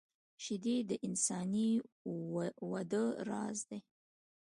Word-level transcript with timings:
شیدې 0.43 0.77
د 0.89 0.91
انساني 1.07 1.69
وده 2.71 3.03
راز 3.29 3.57
دي 3.69 3.79